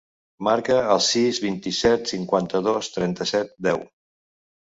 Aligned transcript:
Marca 0.45 0.75
el 0.93 1.01
sis, 1.07 1.39
vint-i-set, 1.43 2.09
cinquanta-dos, 2.13 2.89
trenta-set, 2.97 3.53
deu. 3.69 3.85